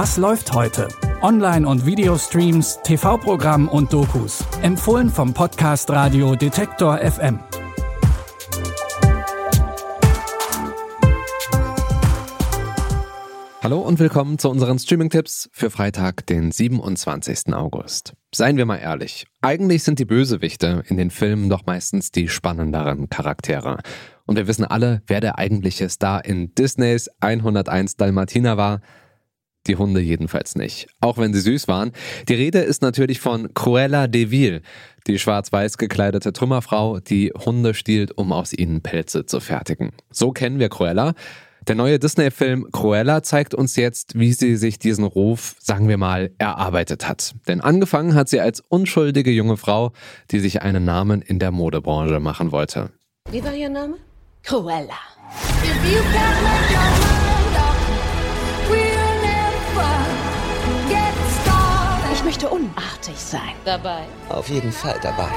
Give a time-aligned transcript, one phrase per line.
[0.00, 0.86] Was läuft heute?
[1.22, 4.44] Online- und Videostreams, TV-Programm und Dokus.
[4.62, 7.40] Empfohlen vom Podcast Radio Detektor FM.
[13.60, 17.52] Hallo und willkommen zu unseren Streaming-Tipps für Freitag, den 27.
[17.54, 18.12] August.
[18.32, 23.08] Seien wir mal ehrlich, eigentlich sind die Bösewichte in den Filmen doch meistens die spannenderen
[23.10, 23.78] Charaktere.
[24.26, 28.80] Und wir wissen alle, wer der eigentliche Star in Disneys 101 Dalmatiner war.
[29.68, 31.92] Die Hunde jedenfalls nicht, auch wenn sie süß waren.
[32.28, 34.62] Die Rede ist natürlich von Cruella de Vil,
[35.06, 39.92] die schwarz-weiß gekleidete Trümmerfrau, die Hunde stiehlt, um aus ihnen Pelze zu fertigen.
[40.10, 41.14] So kennen wir Cruella.
[41.66, 46.30] Der neue Disney-Film Cruella zeigt uns jetzt, wie sie sich diesen Ruf, sagen wir mal,
[46.38, 47.34] erarbeitet hat.
[47.46, 49.92] Denn angefangen hat sie als unschuldige junge Frau,
[50.30, 52.90] die sich einen Namen in der Modebranche machen wollte.
[53.30, 53.96] Wie war Ihr Name?
[54.42, 54.96] Cruella.
[62.28, 63.54] Möchte unartig sein.
[63.64, 64.02] Dabei.
[64.28, 65.30] Auf jeden Fall dabei.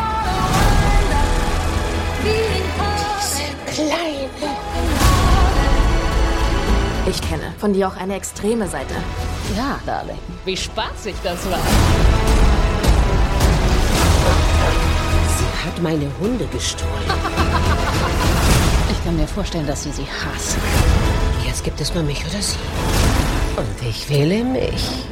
[2.22, 4.30] Diese kleine.
[7.06, 8.94] Ich kenne von dir auch eine extreme Seite.
[9.56, 10.19] Ja, Darling.
[10.44, 11.59] Wie spaßig das war.
[15.38, 16.92] Sie hat meine Hunde gestohlen.
[18.92, 20.62] Ich kann mir vorstellen, dass Sie sie hassen.
[21.45, 22.58] Jetzt gibt es nur mich oder sie.
[23.56, 25.06] Und ich wähle mich.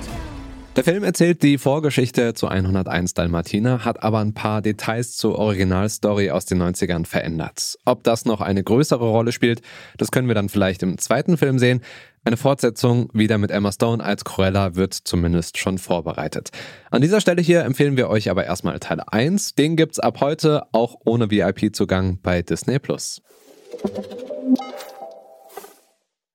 [0.80, 6.32] Der Film erzählt die Vorgeschichte zu 101 Dalmatiner, hat aber ein paar Details zur Originalstory
[6.32, 7.78] aus den 90ern verändert.
[7.84, 9.62] Ob das noch eine größere Rolle spielt,
[9.98, 11.82] das können wir dann vielleicht im zweiten Film sehen.
[12.24, 16.52] Eine Fortsetzung wieder mit Emma Stone als Cruella wird zumindest schon vorbereitet.
[16.92, 19.56] An dieser Stelle hier empfehlen wir euch aber erstmal Teil 1.
[19.56, 23.22] Den gibt's ab heute auch ohne VIP-Zugang bei Disney Plus.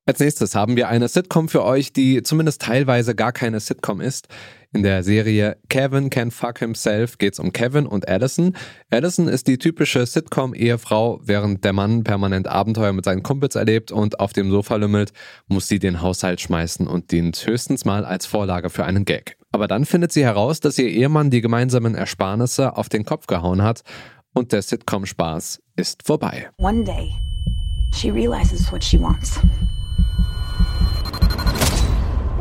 [0.07, 4.29] Als nächstes haben wir eine Sitcom für euch, die zumindest teilweise gar keine Sitcom ist.
[4.71, 8.55] In der Serie Kevin Can Fuck Himself geht es um Kevin und Allison.
[8.91, 14.21] Allison ist die typische Sitcom-Ehefrau, während der Mann permanent Abenteuer mit seinen Kumpels erlebt und
[14.21, 15.15] auf dem Sofa lümmelt,
[15.47, 19.39] muss sie den Haushalt schmeißen und dient höchstens mal als Vorlage für einen Gag.
[19.53, 23.63] Aber dann findet sie heraus, dass ihr Ehemann die gemeinsamen Ersparnisse auf den Kopf gehauen
[23.63, 23.85] hat
[24.35, 26.51] und der Sitcom-Spaß ist vorbei.
[26.59, 27.15] One day,
[27.95, 29.41] she realizes what she wants.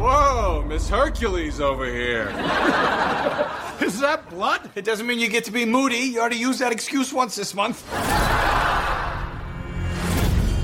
[0.04, 2.28] Whoa, Miss Hercules over here.
[3.82, 4.70] Is that blood?
[4.76, 5.96] It doesn't mean you get to be moody.
[5.96, 7.82] You already used that excuse once this month.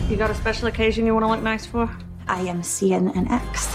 [0.10, 1.90] You got a special occasion you want to look nice for?
[2.28, 3.68] I am seeing an ex.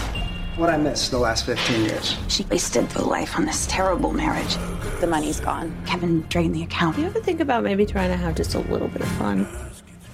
[0.55, 2.15] What I missed the last 15 years.
[2.27, 4.57] She wasted the life on this terrible marriage.
[4.99, 5.75] The money's gone.
[5.87, 6.99] Kevin drained the account.
[6.99, 9.47] You ever think about maybe trying to have just a little bit of fun?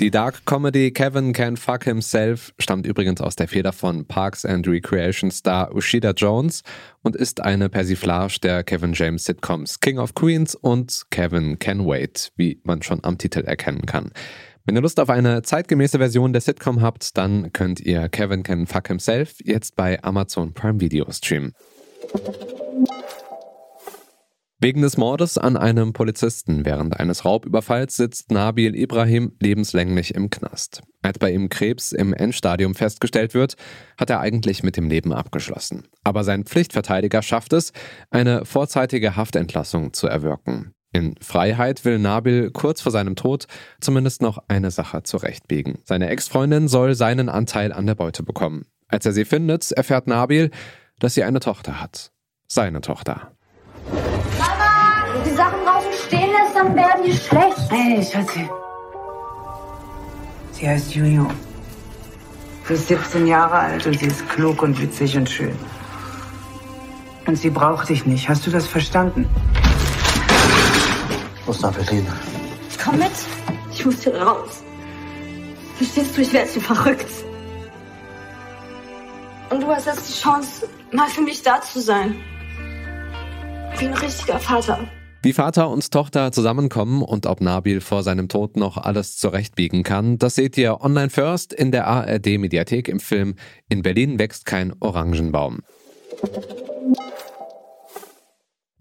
[0.01, 4.67] Die Dark Comedy Kevin Can Fuck Himself stammt übrigens aus der Feder von Parks and
[4.67, 6.63] Recreation Star Ushida Jones
[7.03, 12.31] und ist eine Persiflage der Kevin James Sitcoms King of Queens und Kevin Can Wait,
[12.35, 14.11] wie man schon am Titel erkennen kann.
[14.65, 18.65] Wenn ihr Lust auf eine zeitgemäße Version der Sitcom habt, dann könnt ihr Kevin Can
[18.65, 21.53] Fuck Himself jetzt bei Amazon Prime Video streamen.
[24.63, 30.83] Wegen des Mordes an einem Polizisten während eines Raubüberfalls sitzt Nabil Ibrahim lebenslänglich im Knast.
[31.01, 33.55] Als bei ihm Krebs im Endstadium festgestellt wird,
[33.97, 35.87] hat er eigentlich mit dem Leben abgeschlossen.
[36.03, 37.73] Aber sein Pflichtverteidiger schafft es,
[38.11, 40.75] eine vorzeitige Haftentlassung zu erwirken.
[40.93, 43.47] In Freiheit will Nabil kurz vor seinem Tod
[43.79, 45.79] zumindest noch eine Sache zurechtbiegen.
[45.85, 48.67] Seine Ex-Freundin soll seinen Anteil an der Beute bekommen.
[48.87, 50.51] Als er sie findet, erfährt Nabil,
[50.99, 52.11] dass sie eine Tochter hat.
[52.47, 53.31] Seine Tochter.
[55.25, 57.69] Die Sachen draußen stehen lässt, dann werden die schlecht.
[57.69, 58.49] Hey, Schatzi.
[60.51, 61.27] Sie heißt Juju.
[62.67, 65.57] Sie ist 17 Jahre alt und sie ist klug und witzig und schön.
[67.25, 68.29] Und sie braucht dich nicht.
[68.29, 69.27] Hast du das verstanden?
[71.39, 72.07] Ich muss nach Berlin.
[72.83, 73.11] Komm mit.
[73.71, 74.63] Ich muss hier raus.
[75.77, 77.11] Verstehst du, ich werde hier verrückt.
[79.49, 82.15] Und du hast jetzt die Chance, mal für mich da zu sein.
[83.77, 84.79] Wie ein richtiger Vater.
[85.23, 90.17] Wie Vater und Tochter zusammenkommen und ob Nabil vor seinem Tod noch alles zurechtbiegen kann,
[90.17, 93.35] das seht ihr online first in der ARD Mediathek im Film
[93.69, 95.59] In Berlin wächst kein Orangenbaum.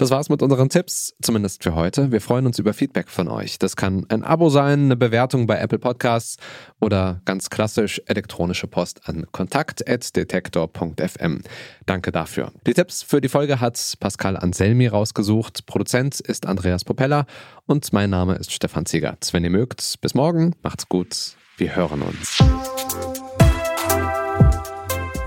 [0.01, 2.11] Das war's mit unseren Tipps, zumindest für heute.
[2.11, 3.59] Wir freuen uns über Feedback von euch.
[3.59, 6.39] Das kann ein Abo sein, eine Bewertung bei Apple Podcasts
[6.81, 11.43] oder ganz klassisch elektronische Post an kontakt.detektor.fm.
[11.85, 12.51] Danke dafür.
[12.67, 15.67] Die Tipps für die Folge hat Pascal Anselmi rausgesucht.
[15.67, 17.27] Produzent ist Andreas Popella
[17.67, 19.29] und mein Name ist Stefan Ziegert.
[19.33, 21.35] Wenn ihr mögt, bis morgen, macht's gut.
[21.59, 22.39] Wir hören uns.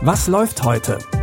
[0.02, 0.98] Was läuft heute?